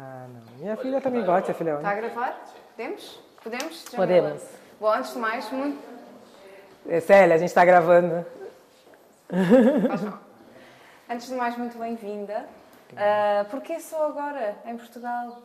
[0.00, 0.58] Ah, não.
[0.58, 2.40] Minha filha também gosta filha Está a gravar?
[2.76, 3.20] Podemos?
[3.42, 3.84] Podemos?
[3.88, 4.42] Podemos.
[4.78, 5.82] Bom, antes de mais, muito.
[6.88, 8.24] É, Célia, a gente está gravando.
[11.10, 12.44] Antes de mais, muito bem-vinda.
[12.96, 15.42] Ah, Porquê só agora, em Portugal?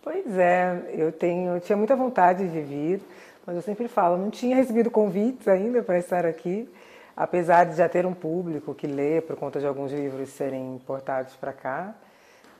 [0.00, 3.02] Pois é, eu tenho, eu tinha muita vontade de vir,
[3.44, 6.72] mas eu sempre falo, não tinha recebido convites ainda para estar aqui,
[7.16, 11.34] apesar de já ter um público que lê por conta de alguns livros serem importados
[11.34, 11.94] para cá.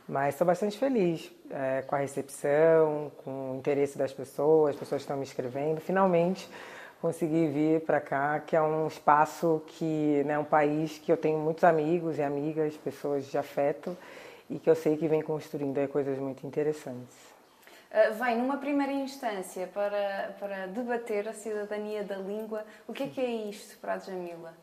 [0.08, 5.02] Mas estou bastante feliz é, com a recepção, com o interesse das pessoas, as pessoas
[5.02, 5.80] estão me escrevendo.
[5.80, 6.48] Finalmente
[7.02, 11.36] consegui vir para cá, que é um espaço que, né, um país que eu tenho
[11.36, 13.98] muitos amigos e amigas, pessoas de afeto,
[14.48, 17.16] e que eu sei que vem construindo aí coisas muito interessantes.
[17.90, 22.64] Ah, vem numa primeira instância para, para debater a cidadania da língua.
[22.86, 24.54] O que é que é isto para a Jamila?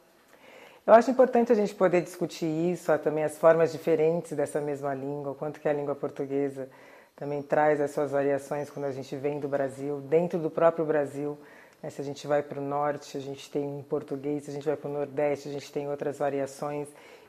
[0.90, 5.34] Eu acho importante a gente poder discutir isso, também as formas diferentes dessa mesma língua,
[5.34, 6.68] o quanto que a língua portuguesa
[7.16, 11.38] também traz as suas variações quando a gente vem do Brasil, dentro do próprio Brasil.
[11.84, 11.92] né?
[11.92, 14.66] Se a gente vai para o norte, a gente tem um português, se a gente
[14.66, 16.88] vai para o nordeste, a gente tem outras variações.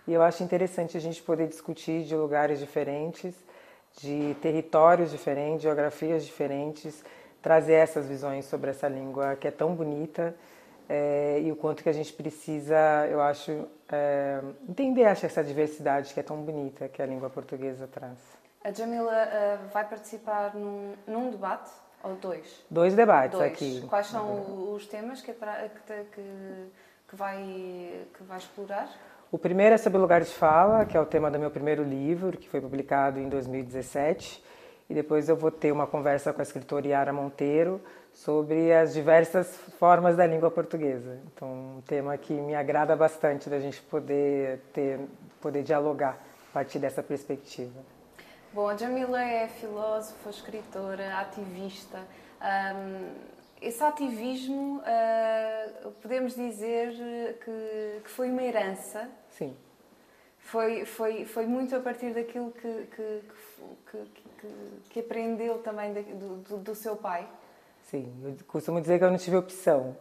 [0.09, 3.35] E eu acho interessante a gente poder discutir de lugares diferentes,
[4.01, 7.05] de territórios diferentes, geografias diferentes,
[7.43, 10.35] trazer essas visões sobre essa língua que é tão bonita
[10.93, 16.13] é, e o quanto que a gente precisa, eu acho, é, entender acho, essa diversidade
[16.13, 18.19] que é tão bonita que a língua portuguesa traz.
[18.65, 21.71] A Jamila ah, vai participar num, num debate
[22.03, 22.65] ou dois?
[22.69, 23.53] Dois debates Dois.
[23.53, 23.87] aqui.
[23.89, 26.67] Quais são os temas que, é para- que, que,
[27.09, 27.39] que vai,
[28.13, 28.91] que vai explorar?
[29.31, 31.85] O primeiro é sobre o lugar de fala, que é o tema do meu primeiro
[31.85, 34.43] livro, que foi publicado em 2017.
[34.89, 37.81] E depois eu vou ter uma conversa com a escritora Yara Monteiro
[38.13, 41.19] sobre as diversas formas da língua portuguesa.
[41.27, 45.01] Então, um tema que me agrada bastante da gente poder ter,
[45.41, 46.19] poder dialogar
[46.51, 47.81] a partir dessa perspectiva.
[48.53, 52.01] Bom, a Jamila é filósofa, escritora, ativista.
[52.41, 53.15] Ahm,
[53.61, 59.55] esse ativismo, ah, podemos dizer que, que foi uma herança, Sim.
[60.39, 63.23] foi, foi, foi muito a partir daquilo que, que,
[63.91, 64.49] que,
[64.89, 67.29] que, aprendeu também do, do seu pai.
[67.91, 69.97] Sim, eu costumo dizer que eu não tive opção.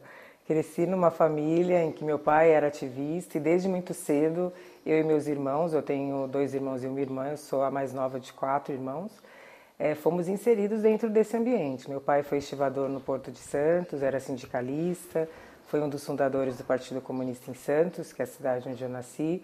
[0.46, 4.54] Cresci numa família em que meu pai era ativista e desde muito cedo
[4.86, 7.92] eu e meus irmãos, eu tenho dois irmãos e uma irmã, eu sou a mais
[7.92, 9.12] nova de quatro irmãos,
[9.80, 11.90] eh, fomos inseridos dentro desse ambiente.
[11.90, 15.28] Meu pai foi estivador no Porto de Santos, era sindicalista,
[15.66, 18.90] foi um dos fundadores do Partido Comunista em Santos, que é a cidade onde eu
[18.90, 19.42] nasci,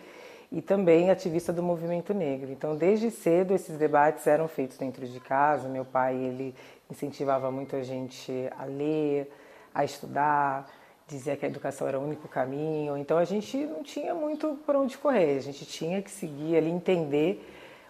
[0.52, 2.52] e também ativista do movimento negro.
[2.52, 5.68] Então, desde cedo esses debates eram feitos dentro de casa.
[5.68, 6.56] Meu pai ele
[6.90, 9.32] incentivava muito a gente a ler,
[9.74, 10.70] a estudar,
[11.08, 12.98] dizia que a educação era o único caminho.
[12.98, 15.38] Então, a gente não tinha muito por onde correr.
[15.38, 17.46] A gente tinha que seguir ali, entender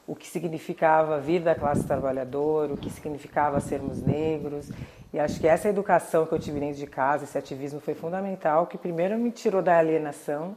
[0.08, 4.70] o que significava vir da classe trabalhadora, o que significava sermos negros.
[5.12, 8.68] E acho que essa educação que eu tive dentro de casa, esse ativismo foi fundamental,
[8.68, 10.56] que primeiro me tirou da alienação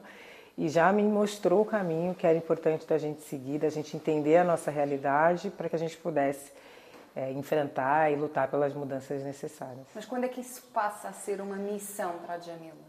[0.59, 4.39] e já me mostrou o caminho que era importante da gente seguir, da gente entender
[4.39, 6.51] a nossa realidade para que a gente pudesse
[7.15, 9.87] eh, enfrentar e lutar pelas mudanças necessárias.
[9.95, 12.89] Mas quando é que isso passa a ser uma missão para a Jamila?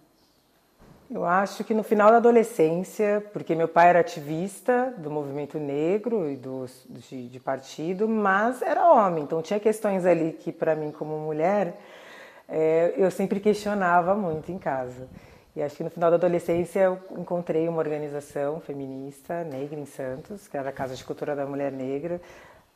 [1.11, 6.27] Eu acho que no final da adolescência, porque meu pai era ativista do movimento negro
[6.29, 10.91] e do, de, de partido, mas era homem, então tinha questões ali que para mim
[10.91, 11.79] como mulher
[12.47, 15.07] eh, eu sempre questionava muito em casa.
[15.59, 20.47] E acho que no final da adolescência eu encontrei uma organização feminista negra em Santos,
[20.47, 22.21] que era a Casa de Cultura da Mulher Negra,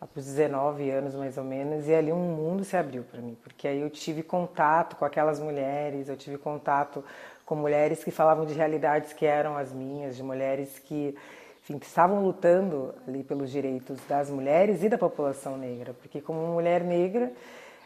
[0.02, 3.38] há uns 19 anos mais ou menos, e ali um mundo se abriu para mim,
[3.42, 7.02] porque aí eu tive contato com aquelas mulheres, eu tive contato
[7.46, 11.16] com mulheres que falavam de realidades que eram as minhas, de mulheres que
[11.62, 16.84] enfim, estavam lutando ali pelos direitos das mulheres e da população negra, porque como mulher
[16.84, 17.32] negra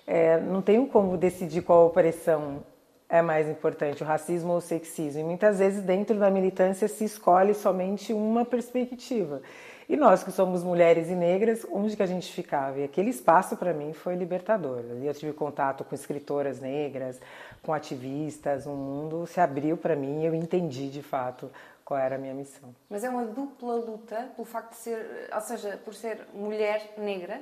[0.08, 2.64] é, não tenho como decidir qual opressão
[3.10, 5.22] é mais importante, o racismo ou o sexismo.
[5.22, 9.42] E muitas vezes dentro da militância se escolhe somente uma perspectiva.
[9.90, 12.78] E nós que somos mulheres e negras, onde que a gente ficava?
[12.78, 14.80] E aquele espaço para mim foi libertador.
[14.80, 17.22] Ali eu tive contato com escritoras negras,
[17.64, 21.50] com ativistas, um mundo se abriu para mim e eu entendi de fato
[21.86, 22.76] qual era a minha missão.
[22.90, 27.40] Mas é uma dupla luta pelo facto de ser, ou seja, por ser mulher negra.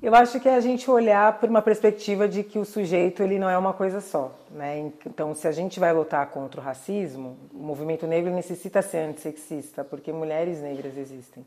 [0.00, 3.36] Eu acho que é a gente olhar por uma perspectiva de que o sujeito ele
[3.36, 4.92] não é uma coisa só, né?
[5.04, 9.82] Então, se a gente vai lutar contra o racismo, o movimento negro necessita ser antissexista,
[9.82, 11.44] porque mulheres negras existem.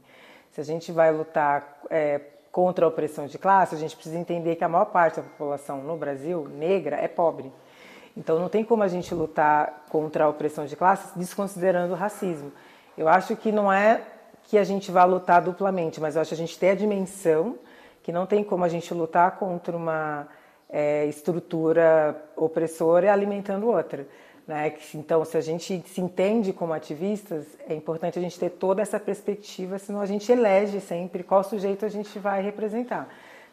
[0.51, 2.19] Se a gente vai lutar é,
[2.51, 5.77] contra a opressão de classe, a gente precisa entender que a maior parte da população
[5.77, 7.49] no Brasil negra é pobre.
[8.17, 12.51] Então, não tem como a gente lutar contra a opressão de classe desconsiderando o racismo.
[12.97, 14.01] Eu acho que não é
[14.43, 17.57] que a gente vá lutar duplamente, mas eu acho que a gente tem a dimensão
[18.03, 20.27] que não tem como a gente lutar contra uma
[20.69, 24.07] é, estrutura opressora alimentando outra.
[24.47, 24.73] Né?
[24.95, 28.99] Então, se a gente se entende como ativistas, é importante a gente ter toda essa
[28.99, 33.07] perspectiva, senão a gente elege sempre qual sujeito a gente vai representar.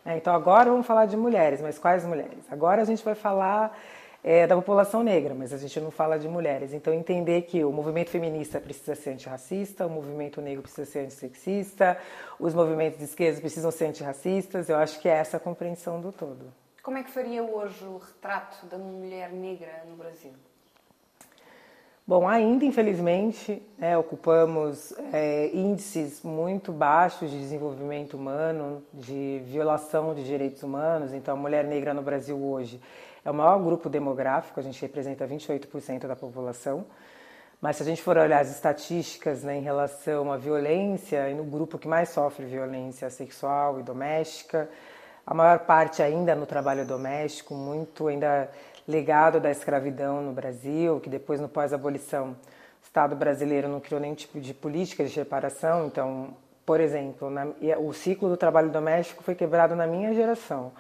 [0.05, 0.17] Né?
[0.17, 2.45] Então, agora vamos falar de mulheres, mas quais mulheres?
[2.51, 3.79] Agora a gente vai falar
[4.23, 6.73] é, da população negra, mas a gente não fala de mulheres.
[6.73, 11.97] Então, entender que o movimento feminista precisa ser antirracista, o movimento negro precisa ser antissexista,
[12.39, 16.13] os movimentos de esquerda precisam ser antirracistas, eu acho que é essa a compreensão do
[16.13, 16.53] todo.
[16.83, 20.33] Como é que faria hoje o retrato da mulher negra no Brasil?
[22.07, 30.25] Bom, ainda infelizmente né, ocupamos é, índices muito baixos de desenvolvimento humano, de violação de
[30.25, 31.13] direitos humanos.
[31.13, 32.81] Então, a mulher negra no Brasil hoje
[33.29, 36.87] é o maior grupo demográfico, a gente representa 28% da população.
[37.61, 41.45] Mas se a gente for olhar as estatísticas né, em relação à violência, e no
[41.45, 44.67] grupo que mais sofre violência sexual e doméstica,
[45.27, 48.51] a maior parte ainda no trabalho doméstico, muito ainda
[48.87, 52.37] legado da escravidão no Brasil, que depois no pós-abolição o
[52.83, 55.87] Estado brasileiro não criou nenhum tipo de política de reparação.
[55.87, 56.35] Então,
[56.65, 57.47] por exemplo, na,
[57.79, 60.73] o ciclo do trabalho doméstico foi quebrado na minha geração.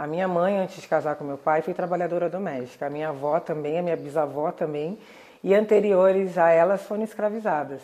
[0.00, 2.86] A minha mãe, antes de casar com meu pai, foi trabalhadora doméstica.
[2.86, 4.98] A minha avó também, a minha bisavó também,
[5.44, 7.82] e anteriores a elas foram escravizadas.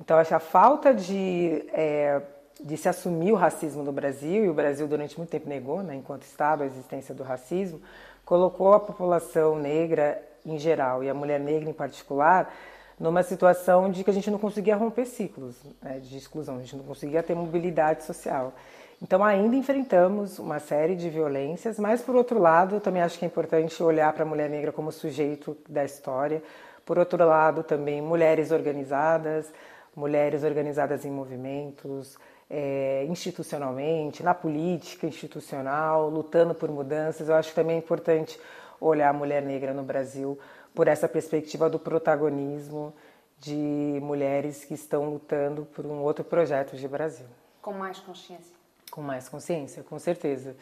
[0.00, 2.22] Então, acho a falta de é,
[2.60, 5.96] de se assumir o racismo no Brasil, e o Brasil durante muito tempo negou, né,
[5.96, 7.82] enquanto Estado, a existência do racismo,
[8.24, 12.54] colocou a população negra em geral e a mulher negra em particular
[13.00, 16.76] numa situação de que a gente não conseguia romper ciclos né, de exclusão, a gente
[16.76, 18.52] não conseguia ter mobilidade social.
[19.00, 23.24] Então ainda enfrentamos uma série de violências, mas por outro lado, eu também acho que
[23.24, 26.42] é importante olhar para a mulher negra como sujeito da história.
[26.84, 29.52] Por outro lado, também mulheres organizadas,
[29.94, 32.18] mulheres organizadas em movimentos,
[32.50, 37.28] é, institucionalmente, na política institucional, lutando por mudanças.
[37.28, 38.40] Eu acho que também é importante
[38.80, 40.38] olhar a mulher negra no Brasil
[40.74, 42.92] por essa perspectiva do protagonismo
[43.38, 47.26] de mulheres que estão lutando por um outro projeto de Brasil.
[47.62, 48.57] Com mais consciência.
[48.98, 50.56] Com mais consciência, com certeza.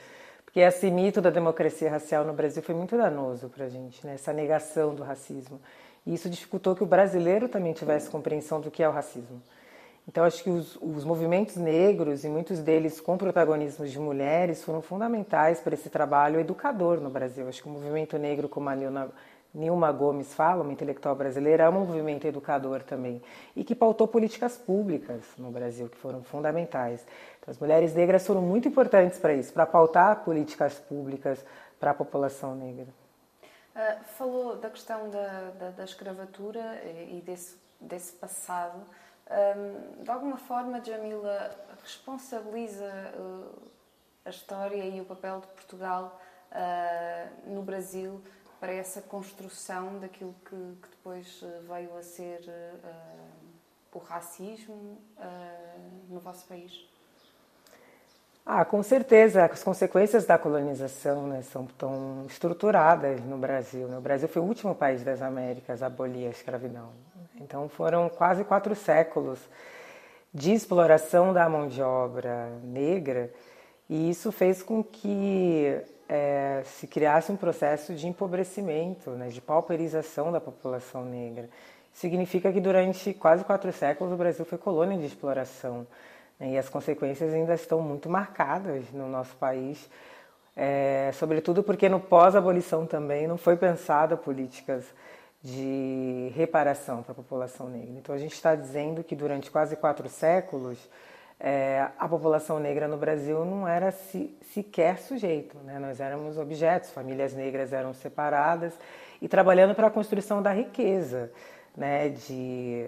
[0.45, 4.13] Porque esse mito da democracia racial no Brasil foi muito danoso para a gente, né?
[4.13, 5.59] essa negação do racismo.
[6.05, 9.41] E isso dificultou que o brasileiro também tivesse compreensão do que é o racismo.
[10.07, 14.83] Então, acho que os, os, movimentos negros, e muitos deles com protagonismo de mulheres, foram
[14.83, 17.49] fundamentais para esse trabalho educador no Brasil.
[17.49, 19.11] Acho que o movimento negro, como a Nilma,
[19.55, 23.23] Nilma Gomes fala, uma intelectual brasileira, é um movimento educador também.
[23.57, 27.05] E que pautou políticas públicas no Brasil, que foram fundamentais.
[27.47, 31.45] Então, as mulheres negras foram muito importantes para isso, para pautar políticas públicas
[31.79, 32.89] para a população negra.
[33.75, 38.83] Uh, falou da questão da, da, da escravatura e desse, desse passado.
[39.31, 43.63] Um, de alguma forma, Jamila responsabiliza uh,
[44.25, 46.21] a história e o papel de Portugal
[46.51, 48.21] uh, no Brasil
[48.59, 52.41] para essa construção daquilo que, que depois veio a ser
[53.93, 54.99] o racismo
[56.09, 56.89] no vosso país?
[58.49, 59.45] Ah, com certeza.
[59.45, 63.89] As consequências da colonização né, são tão estruturadas no Brasil.
[63.89, 63.99] Né?
[63.99, 66.91] O Brasil foi o último país das Américas a abolir a escravidão.
[67.41, 69.41] Então foram quase quatro séculos
[70.33, 73.33] de exploração da mão de obra negra
[73.91, 80.31] e isso fez com que é, se criasse um processo de empobrecimento, né, de pauperização
[80.31, 81.49] da população negra.
[81.93, 85.85] Significa que durante quase quatro séculos o Brasil foi colônia de exploração
[86.41, 89.89] e as consequências ainda estão muito marcadas no nosso país,
[90.55, 94.85] é, sobretudo porque no pós-abolição também não foi pensada políticas
[95.43, 97.95] de reparação para a população negra.
[97.99, 100.79] Então a gente está dizendo que durante quase quatro séculos
[101.39, 105.79] é, a população negra no Brasil não era se, sequer sujeito, né?
[105.79, 108.73] nós éramos objetos, famílias negras eram separadas
[109.21, 111.31] e trabalhando para a construção da riqueza
[111.77, 112.87] né, de,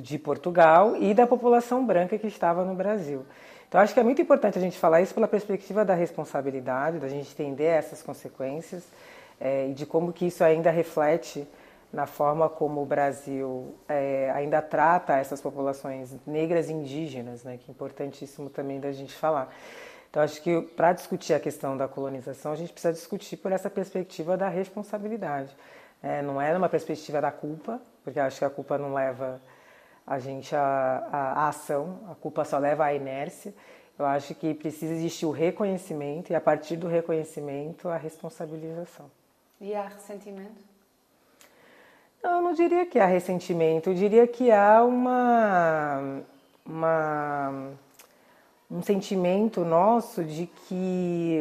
[0.00, 3.24] de Portugal e da população branca que estava no Brasil.
[3.68, 7.08] Então acho que é muito importante a gente falar isso pela perspectiva da responsabilidade, da
[7.08, 8.84] gente entender essas consequências
[9.40, 11.46] é, e de como que isso ainda reflete
[11.92, 17.70] na forma como o Brasil é, ainda trata essas populações negras e indígenas, né, que
[17.70, 19.54] é importantíssimo também da gente falar.
[20.08, 23.70] Então, acho que para discutir a questão da colonização, a gente precisa discutir por essa
[23.70, 25.56] perspectiva da responsabilidade.
[26.02, 29.40] É, não é uma perspectiva da culpa, porque acho que a culpa não leva
[30.06, 33.54] a gente à ação, a culpa só leva à inércia.
[33.98, 39.10] Eu acho que precisa existir o reconhecimento e, a partir do reconhecimento, a responsabilização.
[39.60, 40.72] E há ressentimento?
[42.22, 46.22] Eu não diria que há ressentimento, eu diria que há uma,
[46.64, 47.72] uma,
[48.70, 51.40] um sentimento nosso de que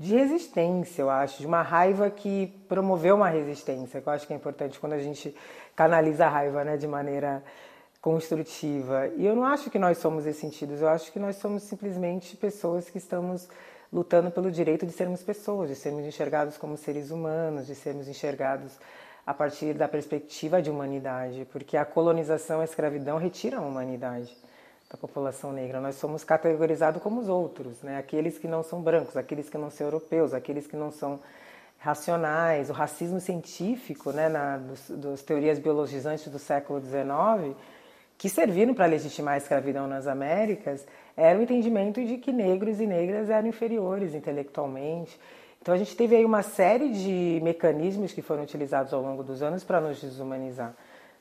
[0.00, 4.32] de resistência, eu acho, de uma raiva que promoveu uma resistência, que eu acho que
[4.32, 5.36] é importante quando a gente
[5.76, 7.44] canaliza a raiva né, de maneira
[8.00, 9.08] construtiva.
[9.14, 12.34] E eu não acho que nós somos esses sentidos, eu acho que nós somos simplesmente
[12.34, 13.46] pessoas que estamos
[13.92, 18.78] lutando pelo direito de sermos pessoas, de sermos enxergados como seres humanos, de sermos enxergados
[19.26, 24.34] a partir da perspectiva de humanidade, porque a colonização, a escravidão retiram a humanidade
[24.90, 25.80] da população negra.
[25.80, 27.96] Nós somos categorizados como os outros, né?
[27.96, 31.20] aqueles que não são brancos, aqueles que não são europeus, aqueles que não são
[31.78, 32.68] racionais.
[32.68, 37.56] O racismo científico, né, na, dos, das teorias biologizantes do século XIX,
[38.18, 40.84] que serviram para legitimar a escravidão nas Américas,
[41.16, 45.18] era o entendimento de que negros e negras eram inferiores intelectualmente.
[45.62, 49.40] Então a gente teve aí uma série de mecanismos que foram utilizados ao longo dos
[49.40, 50.74] anos para nos desumanizar.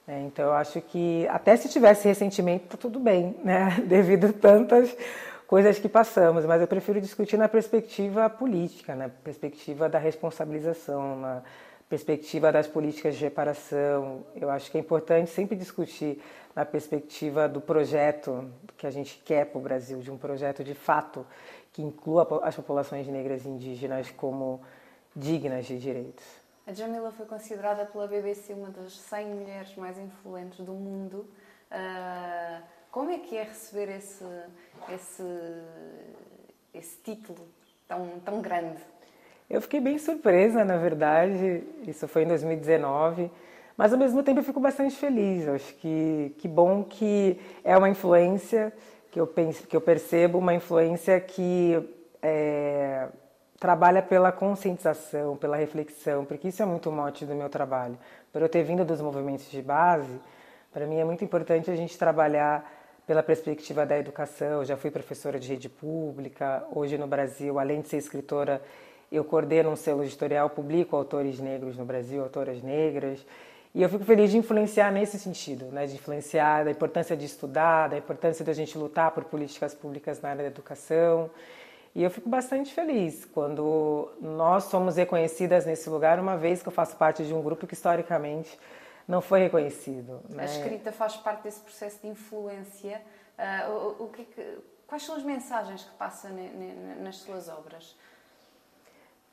[0.10, 3.80] É, então eu acho que até se tivesse ressentimento, tá tudo bem, né?
[3.86, 4.98] Devido a tantas
[5.46, 11.44] coisas que passamos, mas eu prefiro discutir na perspectiva política, na perspectiva da responsabilização, na
[11.88, 14.26] perspectiva das políticas de reparação.
[14.36, 16.20] Eu acho que é importante sempre discutir
[16.56, 20.74] na perspectiva do projeto que a gente quer para o Brasil, de um projeto de
[20.74, 21.24] fato
[21.72, 24.60] que inclua as populações negras e indígenas como
[25.16, 26.39] dignas de direitos.
[26.70, 31.26] A Jamila foi considerada pela BBC uma das 100 mulheres mais influentes do mundo.
[31.72, 32.62] Uh,
[32.92, 34.24] como é que é receber esse,
[34.94, 35.24] esse,
[36.72, 37.48] esse título
[37.88, 38.78] tão, tão grande?
[39.50, 41.64] Eu fiquei bem surpresa, na verdade.
[41.88, 43.32] Isso foi em 2019.
[43.76, 45.48] Mas ao mesmo tempo eu fico bastante feliz.
[45.48, 48.72] Acho que que bom que é uma influência
[49.10, 51.84] que eu penso, que eu percebo uma influência que
[52.22, 53.08] é,
[53.60, 57.98] trabalha pela conscientização, pela reflexão, porque isso é muito mote do meu trabalho.
[58.32, 60.20] Por eu ter vindo dos movimentos de base,
[60.72, 62.72] para mim é muito importante a gente trabalhar
[63.06, 64.60] pela perspectiva da educação.
[64.60, 68.62] Eu já fui professora de rede pública, hoje no Brasil, além de ser escritora,
[69.12, 73.26] eu coordeno um selo editorial, publico autores negros no Brasil, autoras negras.
[73.74, 75.86] E eu fico feliz de influenciar nesse sentido, né?
[75.86, 80.30] de influenciar da importância de estudar, da importância da gente lutar por políticas públicas na
[80.30, 81.30] área da educação.
[81.96, 86.72] E eu fico bastante feliz quando nós somos reconhecidas nesse lugar, uma vez que eu
[86.72, 88.58] faço parte de um grupo que historicamente
[89.08, 90.22] não foi reconhecido.
[90.30, 90.44] Né?
[90.44, 93.02] A escrita faz parte desse processo de influência.
[93.38, 94.28] Uh, o, o que,
[94.86, 96.30] quais são as mensagens que passa
[97.02, 97.96] nas suas obras?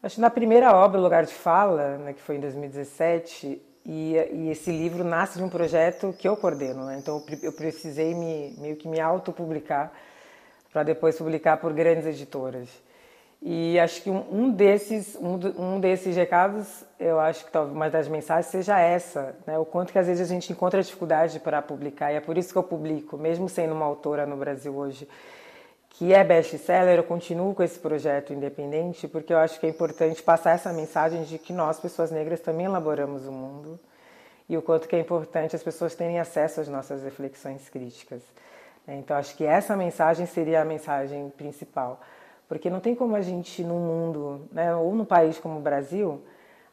[0.03, 4.51] Acho que na primeira obra, Lugar de Fala, né, que foi em 2017, e, e,
[4.51, 6.99] esse livro nasce de um projeto que eu coordeno, né?
[6.99, 9.93] então eu precisei me, meio que me autopublicar
[10.77, 12.69] para depois publicar por grandes editoras.
[13.41, 18.09] E acho que um, desses, um, um, desses recados, eu acho que talvez uma das
[18.09, 19.59] mensagens seja essa, né?
[19.59, 22.53] o quanto que às vezes a gente encontra dificuldade para publicar, e é por isso
[22.53, 25.09] que eu publico, mesmo sendo uma autora no Brasil hoje,
[25.89, 30.23] que é best-seller, eu continuo com esse projeto independente, porque eu acho que é importante
[30.23, 33.81] passar essa mensagem de que nós, pessoas negras, também elaboramos o mundo,
[34.47, 38.21] e o quanto que é importante as pessoas terem acesso às nossas reflexões críticas.
[38.89, 42.01] Então, acho que essa mensagem seria a mensagem principal.
[42.49, 46.23] Porque não tem como a gente, num mundo, né, ou num país como o Brasil,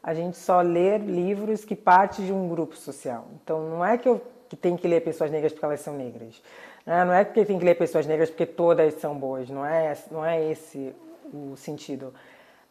[0.02, 3.26] a gente só ler livros que partem de um grupo social.
[3.42, 4.22] Então, não é que eu
[4.54, 6.40] que tem que ler pessoas negras porque elas são negras.
[6.86, 7.04] Né?
[7.04, 9.50] Não é porque tem que ler pessoas negras porque todas são boas.
[9.50, 10.94] Não é, não é esse
[11.34, 12.14] o sentido.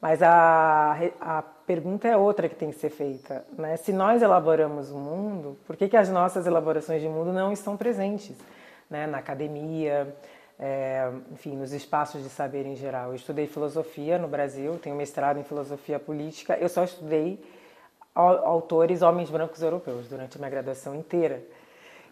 [0.00, 3.44] Mas a, a pergunta é outra que tem que ser feita.
[3.58, 3.76] Né?
[3.76, 7.76] Se nós elaboramos o mundo, por que, que as nossas elaborações de mundo não estão
[7.76, 8.36] presentes?
[8.92, 10.14] Né, na academia,
[10.60, 13.08] é, enfim, nos espaços de saber em geral.
[13.08, 16.56] Eu estudei filosofia no Brasil, tenho mestrado em filosofia política.
[16.60, 17.42] Eu só estudei
[18.14, 21.42] autores homens brancos europeus durante a minha graduação inteira.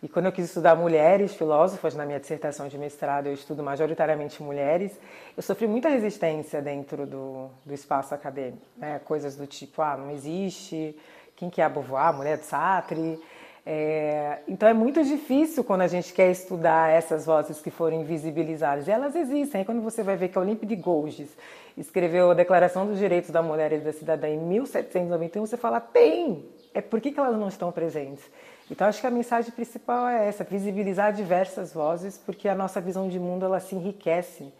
[0.02, 4.42] E quando eu quis estudar mulheres filósofas na minha dissertação de mestrado, eu estudo majoritariamente
[4.42, 4.98] mulheres,
[5.36, 8.64] eu sofri muita resistência dentro do, do espaço acadêmico.
[8.78, 8.98] Né?
[9.04, 10.96] Coisas do tipo, ah, não existe,
[11.36, 13.20] quem que é a Beauvoir, mulher de Sartre,
[13.64, 18.86] é, então é muito difícil quando a gente quer estudar essas vozes que foram invisibilizadas.
[18.86, 19.60] E elas existem.
[19.60, 21.28] Aí quando você vai ver que a Olímpia de Gouges
[21.76, 26.44] escreveu a Declaração dos Direitos da Mulher e da Cidadã em 1791, você fala, tem!
[26.72, 28.24] É por que, que elas não estão presentes?
[28.70, 33.08] Então acho que a mensagem principal é essa, visibilizar diversas vozes, porque a nossa visão
[33.08, 34.52] de mundo ela se enriquece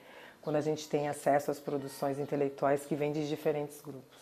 [0.42, 4.19] quando a gente tem acesso às produções intelectuais que vêm de diferentes grupos.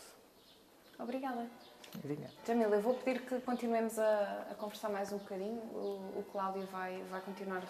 [0.98, 1.46] Obrigada.
[1.96, 2.32] Obrigado.
[2.46, 5.60] Jamila, eu vou pedir que continuemos a, a conversar mais um bocadinho.
[5.72, 7.60] O, o Cláudio vai, vai continuar a